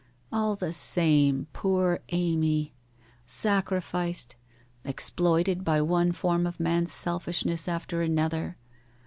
'All 0.31 0.55
the 0.55 0.73
same 0.73 1.45
poor 1.53 1.99
Amy! 2.09 2.73
Sacrificed— 3.27 4.35
exploited 4.83 5.63
by 5.63 5.79
one 5.79 6.11
form 6.11 6.47
of 6.47 6.59
man's 6.59 6.91
selfishness 6.91 7.67
after 7.67 8.01
another. 8.01 8.57